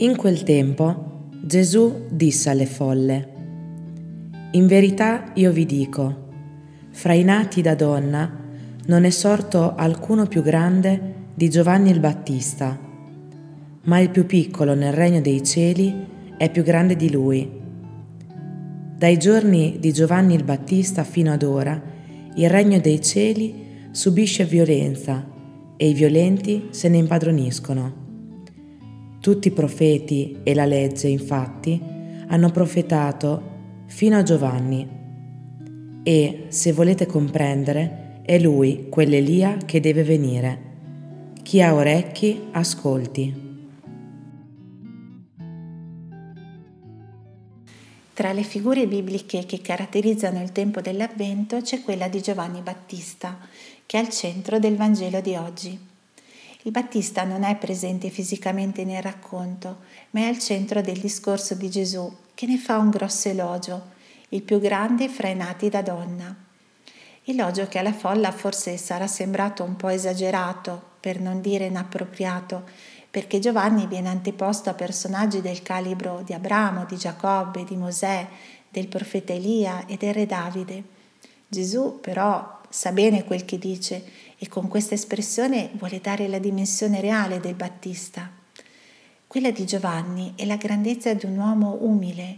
In 0.00 0.14
quel 0.14 0.44
tempo 0.44 1.26
Gesù 1.42 2.04
disse 2.08 2.50
alle 2.50 2.66
folle, 2.66 3.28
In 4.52 4.68
verità 4.68 5.32
io 5.34 5.50
vi 5.50 5.66
dico, 5.66 6.26
fra 6.90 7.14
i 7.14 7.24
nati 7.24 7.62
da 7.62 7.74
donna 7.74 8.32
non 8.86 9.02
è 9.02 9.10
sorto 9.10 9.74
alcuno 9.74 10.26
più 10.26 10.40
grande 10.40 11.14
di 11.34 11.50
Giovanni 11.50 11.90
il 11.90 11.98
Battista, 11.98 12.78
ma 13.82 13.98
il 13.98 14.10
più 14.10 14.24
piccolo 14.24 14.74
nel 14.76 14.92
regno 14.92 15.20
dei 15.20 15.42
cieli 15.42 16.06
è 16.36 16.48
più 16.48 16.62
grande 16.62 16.94
di 16.94 17.10
lui. 17.10 17.50
Dai 18.96 19.18
giorni 19.18 19.78
di 19.80 19.92
Giovanni 19.92 20.36
il 20.36 20.44
Battista 20.44 21.02
fino 21.02 21.32
ad 21.32 21.42
ora, 21.42 21.82
il 22.36 22.48
regno 22.48 22.78
dei 22.78 23.02
cieli 23.02 23.88
subisce 23.90 24.44
violenza 24.44 25.26
e 25.76 25.88
i 25.88 25.92
violenti 25.92 26.68
se 26.70 26.88
ne 26.88 26.98
impadroniscono. 26.98 28.07
Tutti 29.20 29.48
i 29.48 29.52
profeti 29.52 30.38
e 30.42 30.54
la 30.54 30.64
legge, 30.64 31.08
infatti, 31.08 31.80
hanno 32.28 32.50
profetato 32.50 33.56
fino 33.86 34.16
a 34.16 34.22
Giovanni. 34.22 34.88
E, 36.02 36.44
se 36.48 36.72
volete 36.72 37.06
comprendere, 37.06 38.20
è 38.22 38.38
lui, 38.38 38.86
quell'Elia, 38.88 39.56
che 39.56 39.80
deve 39.80 40.04
venire. 40.04 40.66
Chi 41.42 41.60
ha 41.60 41.74
orecchi, 41.74 42.40
ascolti. 42.52 43.46
Tra 48.12 48.32
le 48.32 48.42
figure 48.42 48.86
bibliche 48.86 49.46
che 49.46 49.60
caratterizzano 49.60 50.42
il 50.42 50.52
tempo 50.52 50.80
dell'Avvento 50.80 51.60
c'è 51.60 51.82
quella 51.82 52.08
di 52.08 52.20
Giovanni 52.20 52.60
Battista, 52.62 53.38
che 53.86 53.96
è 53.96 54.00
al 54.00 54.10
centro 54.10 54.58
del 54.58 54.76
Vangelo 54.76 55.20
di 55.20 55.34
oggi. 55.36 55.78
Il 56.68 56.74
Battista 56.74 57.24
non 57.24 57.44
è 57.44 57.56
presente 57.56 58.10
fisicamente 58.10 58.84
nel 58.84 59.00
racconto, 59.00 59.78
ma 60.10 60.20
è 60.20 60.24
al 60.24 60.38
centro 60.38 60.82
del 60.82 60.98
discorso 60.98 61.54
di 61.54 61.70
Gesù, 61.70 62.14
che 62.34 62.44
ne 62.44 62.58
fa 62.58 62.76
un 62.76 62.90
grosso 62.90 63.30
elogio, 63.30 63.92
il 64.28 64.42
più 64.42 64.60
grande 64.60 65.08
fra 65.08 65.28
i 65.28 65.34
nati 65.34 65.70
da 65.70 65.80
donna. 65.80 66.36
Elogio 67.24 67.68
che 67.68 67.78
alla 67.78 67.94
folla 67.94 68.32
forse 68.32 68.76
sarà 68.76 69.06
sembrato 69.06 69.64
un 69.64 69.76
po' 69.76 69.88
esagerato, 69.88 70.96
per 71.00 71.22
non 71.22 71.40
dire 71.40 71.64
inappropriato, 71.64 72.64
perché 73.10 73.38
Giovanni 73.38 73.86
viene 73.86 74.10
anteposto 74.10 74.68
a 74.68 74.74
personaggi 74.74 75.40
del 75.40 75.62
calibro 75.62 76.20
di 76.22 76.34
Abramo, 76.34 76.84
di 76.84 76.98
Giacobbe, 76.98 77.64
di 77.64 77.76
Mosè, 77.76 78.28
del 78.68 78.88
profeta 78.88 79.32
Elia 79.32 79.86
e 79.86 79.96
del 79.96 80.12
re 80.12 80.26
Davide. 80.26 80.96
Gesù 81.50 81.98
però 82.00 82.60
sa 82.68 82.92
bene 82.92 83.24
quel 83.24 83.46
che 83.46 83.58
dice 83.58 84.04
e 84.36 84.48
con 84.48 84.68
questa 84.68 84.92
espressione 84.92 85.70
vuole 85.72 85.98
dare 85.98 86.28
la 86.28 86.38
dimensione 86.38 87.00
reale 87.00 87.40
del 87.40 87.54
Battista. 87.54 88.30
Quella 89.26 89.50
di 89.50 89.64
Giovanni 89.64 90.34
è 90.36 90.44
la 90.44 90.56
grandezza 90.56 91.14
di 91.14 91.24
un 91.24 91.38
uomo 91.38 91.78
umile, 91.80 92.36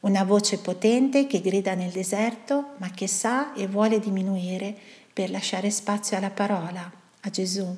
una 0.00 0.24
voce 0.24 0.58
potente 0.58 1.26
che 1.26 1.42
grida 1.42 1.74
nel 1.74 1.90
deserto 1.90 2.74
ma 2.78 2.90
che 2.90 3.06
sa 3.06 3.52
e 3.52 3.66
vuole 3.66 4.00
diminuire 4.00 4.74
per 5.12 5.30
lasciare 5.30 5.70
spazio 5.70 6.16
alla 6.16 6.30
parola, 6.30 6.90
a 7.20 7.30
Gesù. 7.30 7.76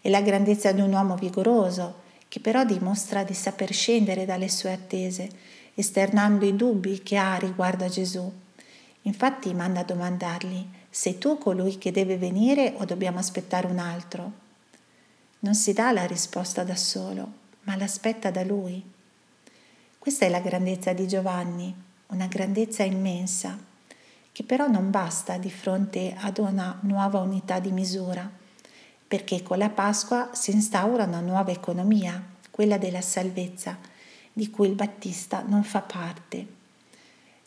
È 0.00 0.08
la 0.08 0.22
grandezza 0.22 0.72
di 0.72 0.80
un 0.80 0.92
uomo 0.92 1.16
vigoroso 1.16 2.00
che 2.28 2.40
però 2.40 2.64
dimostra 2.64 3.24
di 3.24 3.34
saper 3.34 3.74
scendere 3.74 4.24
dalle 4.24 4.48
sue 4.48 4.72
attese, 4.72 5.28
esternando 5.74 6.46
i 6.46 6.56
dubbi 6.56 7.02
che 7.02 7.18
ha 7.18 7.36
riguardo 7.36 7.84
a 7.84 7.88
Gesù. 7.88 8.32
Infatti 9.02 9.52
manda 9.54 9.80
a 9.80 9.84
domandargli 9.84 10.68
sei 10.88 11.18
tu 11.18 11.38
colui 11.38 11.78
che 11.78 11.90
deve 11.90 12.18
venire 12.18 12.74
o 12.76 12.84
dobbiamo 12.84 13.18
aspettare 13.18 13.66
un 13.66 13.78
altro? 13.78 14.32
Non 15.40 15.54
si 15.54 15.72
dà 15.72 15.90
la 15.90 16.06
risposta 16.06 16.62
da 16.62 16.76
solo, 16.76 17.32
ma 17.62 17.76
l'aspetta 17.76 18.30
da 18.30 18.44
lui. 18.44 18.82
Questa 19.98 20.24
è 20.24 20.28
la 20.28 20.40
grandezza 20.40 20.92
di 20.92 21.08
Giovanni, 21.08 21.74
una 22.08 22.26
grandezza 22.26 22.84
immensa, 22.84 23.58
che 24.30 24.44
però 24.44 24.68
non 24.68 24.90
basta 24.90 25.36
di 25.36 25.50
fronte 25.50 26.14
ad 26.16 26.38
una 26.38 26.78
nuova 26.82 27.18
unità 27.20 27.58
di 27.58 27.72
misura, 27.72 28.30
perché 29.08 29.42
con 29.42 29.58
la 29.58 29.68
Pasqua 29.70 30.30
si 30.32 30.52
instaura 30.52 31.04
una 31.04 31.20
nuova 31.20 31.50
economia, 31.50 32.22
quella 32.50 32.78
della 32.78 33.00
salvezza, 33.00 33.78
di 34.32 34.48
cui 34.48 34.68
il 34.68 34.74
Battista 34.74 35.42
non 35.46 35.64
fa 35.64 35.80
parte. 35.80 36.60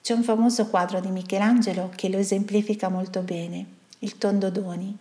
C'è 0.05 0.13
un 0.13 0.21
famoso 0.21 0.67
quadro 0.67 0.99
di 0.99 1.09
Michelangelo 1.09 1.91
che 1.95 2.09
lo 2.09 2.19
esemplifica 2.19 2.89
molto 2.89 3.21
bene, 3.21 3.65
il 4.01 4.19
tondo 4.19 4.51
Doni. 4.51 4.95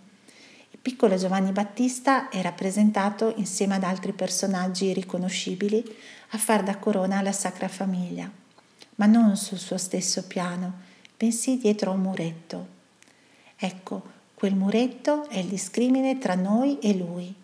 Il 0.71 0.79
piccolo 0.81 1.19
Giovanni 1.19 1.53
Battista 1.53 2.31
è 2.31 2.41
rappresentato 2.41 3.35
insieme 3.37 3.75
ad 3.75 3.83
altri 3.83 4.15
personaggi 4.15 4.95
riconoscibili 4.95 5.85
a 6.31 6.39
far 6.39 6.63
da 6.63 6.79
corona 6.79 7.19
alla 7.19 7.33
Sacra 7.33 7.69
Famiglia, 7.69 8.31
ma 8.95 9.05
non 9.05 9.37
sul 9.37 9.59
suo 9.59 9.77
stesso 9.77 10.23
piano, 10.23 10.73
bensì 11.19 11.59
dietro 11.59 11.91
a 11.91 11.95
un 11.95 12.01
muretto. 12.01 12.67
Ecco, 13.59 14.03
quel 14.33 14.55
muretto 14.55 15.29
è 15.29 15.37
il 15.37 15.49
discrimine 15.49 16.17
tra 16.17 16.35
noi 16.35 16.79
e 16.79 16.97
lui. 16.97 17.35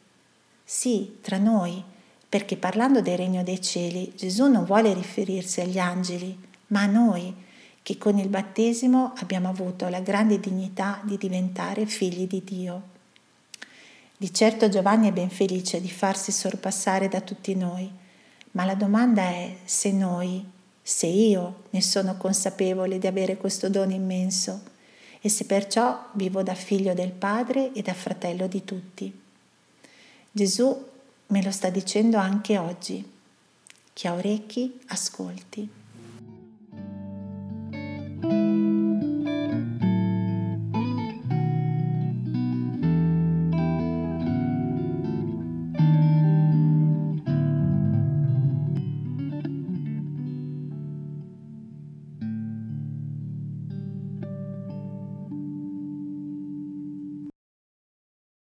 Sì, 0.65 1.19
tra 1.21 1.37
noi, 1.37 1.85
perché 2.27 2.57
parlando 2.57 3.03
del 3.03 3.19
regno 3.19 3.43
dei 3.43 3.61
cieli 3.61 4.15
Gesù 4.17 4.47
non 4.47 4.65
vuole 4.65 4.95
riferirsi 4.95 5.61
agli 5.61 5.79
angeli, 5.79 6.49
ma 6.69 6.83
a 6.83 6.87
noi, 6.87 7.49
che 7.83 7.99
con 7.99 8.19
il 8.19 8.29
battesimo 8.29 9.13
abbiamo 9.17 9.49
avuto 9.49 9.89
la 9.89 10.01
grande 10.01 10.39
dignità 10.39 11.01
di 11.03 11.17
diventare 11.17 11.87
figli 11.87 12.27
di 12.27 12.43
Dio. 12.45 12.83
Di 14.17 14.33
certo 14.35 14.69
Giovanni 14.69 15.09
è 15.09 15.13
ben 15.13 15.31
felice 15.31 15.81
di 15.81 15.91
farsi 15.91 16.31
sorpassare 16.31 17.09
da 17.09 17.21
tutti 17.21 17.55
noi, 17.55 17.91
ma 18.53 18.65
la 18.65 18.75
domanda 18.75 19.23
è 19.23 19.57
se 19.65 19.93
noi, 19.93 20.45
se 20.83 21.07
io 21.07 21.63
ne 21.71 21.81
sono 21.81 22.17
consapevole 22.17 22.99
di 22.99 23.07
avere 23.07 23.37
questo 23.37 23.71
dono 23.71 23.93
immenso 23.93 24.63
e 25.21 25.29
se 25.29 25.45
perciò 25.45 26.09
vivo 26.13 26.43
da 26.43 26.55
figlio 26.55 26.95
del 26.95 27.13
Padre 27.13 27.73
e 27.73 27.83
da 27.83 27.95
fratello 27.95 28.47
di 28.47 28.65
tutti. 28.65 29.21
Gesù 30.31 30.87
me 31.29 31.43
lo 31.43 31.51
sta 31.51 31.71
dicendo 31.71 32.17
anche 32.17 32.59
oggi. 32.59 33.09
Chi 33.93 34.07
ha 34.07 34.15
orecchi, 34.15 34.81
ascolti. 34.89 35.80